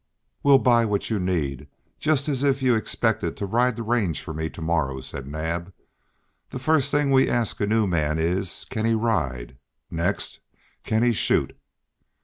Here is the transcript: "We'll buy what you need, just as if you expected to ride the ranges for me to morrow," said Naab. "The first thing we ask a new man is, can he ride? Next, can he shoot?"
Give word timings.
"We'll 0.41 0.57
buy 0.57 0.83
what 0.85 1.11
you 1.11 1.19
need, 1.19 1.67
just 1.99 2.27
as 2.27 2.41
if 2.41 2.63
you 2.63 2.73
expected 2.73 3.37
to 3.37 3.45
ride 3.45 3.75
the 3.75 3.83
ranges 3.83 4.19
for 4.19 4.33
me 4.33 4.49
to 4.49 4.59
morrow," 4.59 4.99
said 5.01 5.27
Naab. 5.27 5.71
"The 6.49 6.57
first 6.57 6.89
thing 6.89 7.11
we 7.11 7.29
ask 7.29 7.61
a 7.61 7.67
new 7.67 7.85
man 7.85 8.17
is, 8.17 8.65
can 8.71 8.85
he 8.85 8.95
ride? 8.95 9.59
Next, 9.91 10.39
can 10.83 11.03
he 11.03 11.13
shoot?" 11.13 11.55